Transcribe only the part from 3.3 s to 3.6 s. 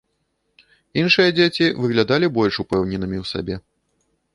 сабе.